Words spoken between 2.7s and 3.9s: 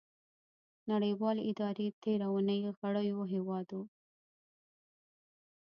غړیو هیوادو